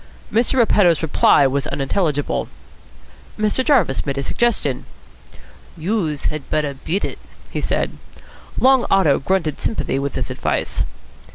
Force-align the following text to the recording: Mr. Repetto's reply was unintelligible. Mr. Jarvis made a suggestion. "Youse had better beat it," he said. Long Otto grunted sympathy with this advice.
Mr. 0.33 0.55
Repetto's 0.55 1.03
reply 1.03 1.45
was 1.45 1.67
unintelligible. 1.67 2.49
Mr. 3.37 3.63
Jarvis 3.63 4.03
made 4.03 4.17
a 4.17 4.23
suggestion. 4.23 4.85
"Youse 5.77 6.23
had 6.31 6.49
better 6.49 6.73
beat 6.73 7.05
it," 7.05 7.19
he 7.51 7.61
said. 7.61 7.91
Long 8.59 8.87
Otto 8.89 9.19
grunted 9.19 9.61
sympathy 9.61 9.99
with 9.99 10.13
this 10.13 10.31
advice. 10.31 10.81